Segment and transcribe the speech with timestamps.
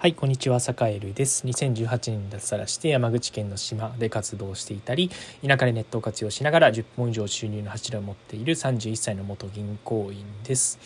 [0.00, 1.46] はい、こんにちは、坂エルです。
[1.46, 5.10] 2018年に脱サラして山口県の島で活動していたり、
[5.46, 10.78] 田舎でネットを活用しながら10本以上収入の柱を持っている31歳の元銀行員です。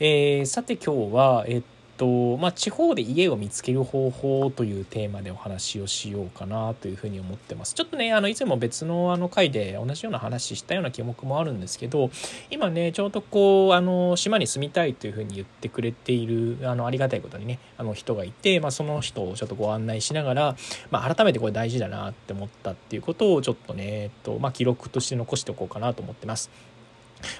[0.00, 1.62] えー、さて今日は、えっ
[2.00, 7.74] とまあ、地方で家を見つける方法というテーマでお話をしようかなというふうに思ってます。
[7.74, 12.10] ちょっとね、あのいつも別のあの回で同じような話したような記憶もあるんですけど、
[12.50, 20.56] 今ね、ちょうどこう、あの島に住みたいというふうに言ってくれている、あのありがたいことにね、あの人がいて、まあ、その人をちょっとご案内しながら、
[20.90, 26.50] まあ、改めてこれ大事だなって思ったっていうことをちょっとね、えっとまあ、記録として残しておこうかなと思ってます。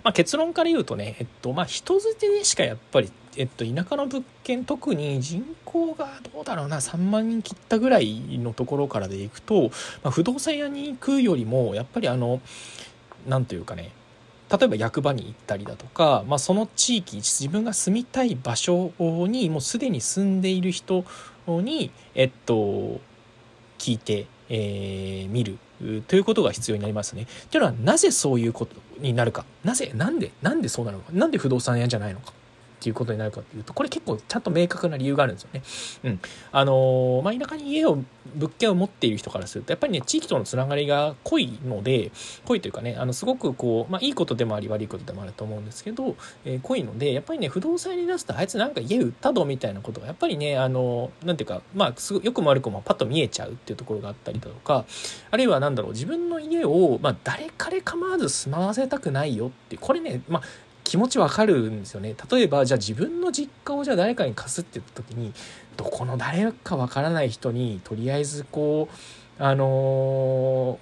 [0.03, 9.71] まあ、結論から言うとね、えっと、まあ、人捨てでしかやっぱり、えっと、田舎の物件、特に人口がどうだろうな、3万人切ったぐらいのところからでいくと、
[10.03, 12.41] まあ、不動産屋に行くよりも、やっぱりあの、
[13.27, 13.93] なんというかね、
[14.51, 21.05] 例えば役場に行ったりだとか、まあ、その地域自分が住みたい場所にもうすでに住んでいる人
[21.47, 23.01] に、えっと、
[23.79, 25.59] 聞いて、えー、る。
[26.07, 27.27] ということが必要になりますね。
[27.51, 32.33] というのはなぜそういうことになるかなぜなんでなんでそうなのかなんで不動産屋じゃないのか
[32.81, 35.63] っていうことになるかというとこれ結構ちゃんと明確な理由があるんですよね。
[36.05, 36.21] うん、
[36.53, 37.99] あのー、まあ、田舎に家を
[38.35, 42.13] 物件を持っている人からするとやっぱりね地域とのつながりが濃いので
[42.45, 54.85] 濃いというかねあのすごくこう、まあ、いいことでもあり悪いことでもあると思うんですけど、えー、濃いのでやっぱりね不動産に出すとあいつなんか家売ったどみたいなことがやっぱりねあのなんていうかまあすごよくも悪くもパッと見えちゃうっていうところがあったりだとか
[55.31, 60.43] あるいは何だろう自分の家を、まあ、誰彼構わず住まわせたくないよってこれねまあ
[60.91, 65.33] 気持ちわかるんですよね例えばじゃあ自分の実家をじゃあ誰かに貸すって言った時に
[65.77, 68.89] どこの誰かわからない人にとりあえずこ
[69.39, 70.81] うあの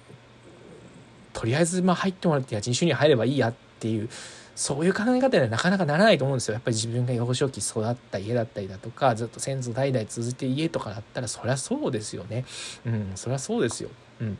[1.35, 4.09] ー、とりあえずまあ入ってもらって家賃収入入ればいいやっていう
[4.55, 6.55] そういう考え方ではなかなかならないと思うんですよ。
[6.55, 12.43] やっぱり自分が幼少期育った家だったりだとか、ずっと先祖代々続いて家とかだったら、そりゃそうですよね。
[12.85, 13.89] うん、そりゃそうですよ。
[14.19, 14.37] うん。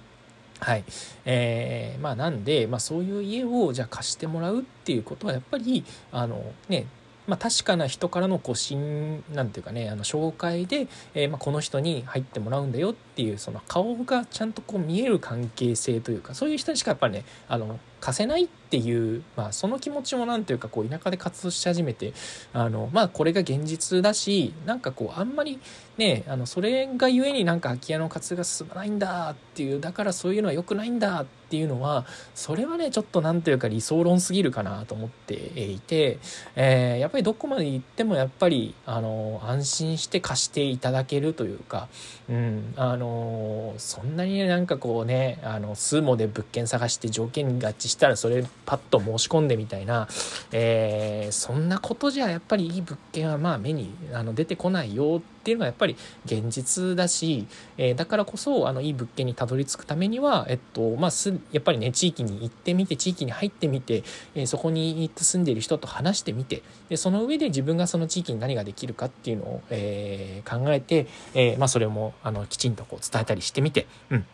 [0.60, 0.84] はい。
[1.26, 6.86] えー、まあなんで、まあそういう家をじゃあ貸してもらうっていうことはやっぱり、あのね、
[7.30, 22.14] まあ、確かな人からのこう信なんていうかねあの紹介で、えー、まあ、この人に入ってもらうんだよっていうその顔がちゃんとこう見える関係性というかそういう人にしかやっぱねあの貸せないっていう、まあ、その気持ちも何ていうかこう田舎で活動し始めて
[22.54, 25.60] あのまあこれが現実だしなんかこうあんまり
[25.98, 32.06] ねあのそれがゆえになんか空き家の活動が進まないんだっていうだからそういうのは良くないんだってっていうのは
[32.36, 36.20] それはねちょっと何ていうか理想論すぎるかなと思っていて、
[36.56, 41.88] えー、やっぱりどこまで行ってもやっぱりあの安心して貸していただけるというか、
[42.30, 50.08] うん、あのそんなにねなんかこうねあの数もで物件探して条件合致したらそれパッと申し込んでみたいな、
[50.52, 55.96] えー、そんなことじゃやっぱりいい物件はまあ目にあの出てこないよってっていうのがやっぱり
[56.26, 64.04] 現実だし、えー、だからこそあのいい物件にたどり着くためには、えっとまあ、すやっぱりね地域に行ってみて地域に入ってみて、
[64.36, 74.26] えー、そこに住んでいる人と話してみてでその上で自分がその地域に何ができるかっていうのを、えー、考えて、えまあ、それもあのきちんとこう伝えたりしてみて、うん。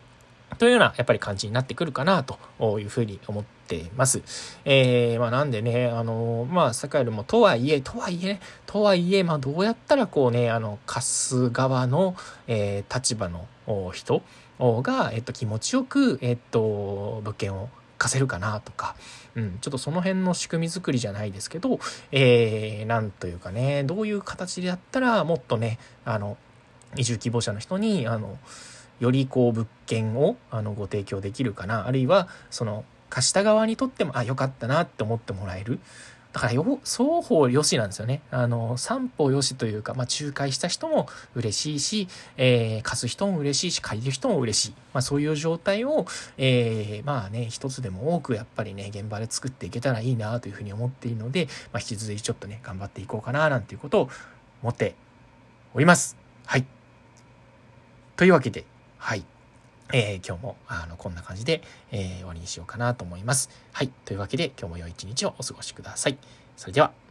[0.58, 2.38] というようなやっぱり感じになってくるかなと
[2.80, 4.22] いうふうに思っています。
[4.64, 13.46] えー、まあなんでね、あの、まあ、坂よりもとはいえ、とはいえ、とはいえ、まあどうやったらこうね、あの、貸す側の、えー、立場の
[13.92, 14.22] 人
[14.58, 17.68] が、えっと、気持ちよく、えっと、物件を
[17.98, 18.94] 貸せるかなとか、
[19.34, 21.78] うん、ちょっとその辺の仕組み作りじゃないですけど、
[22.12, 26.36] えー、なんというかね、どういう形でやったらもっとね、あの、
[26.96, 28.38] 移住希望者の人に、あの、
[29.00, 35.78] よりこう物件をあのご提供できるかなあるいはその貸した側にとってもあ良かったなって思ってもらえる
[36.36, 38.20] だからよ双方よしなんですよね。
[38.30, 44.74] あの、三方よしというか、まあ、仲介した人も嬉しいし、えー、貸す人も嬉しいし、借りる人も嬉しい。
[44.92, 46.04] まあ、そういう状態を、
[46.36, 54.10] えー、まあね、一つでも多くやっぱりね、現場で作っていけたらいいなというふうに思っているので、まあ、引き続きちょっとね、頑張っていこうかな、なんていうことを
[54.62, 54.94] 思って
[55.72, 56.18] おります。
[56.44, 56.66] はい。
[58.16, 58.66] というわけで、
[58.98, 59.24] はい。
[59.92, 61.62] えー、今日もあのこんな感じで、
[61.92, 63.50] えー、終わりにしようかなと思います。
[63.72, 63.90] はい。
[64.04, 66.18] というわけで今日も良い一日をお過ごしください。
[66.56, 67.05] それでは。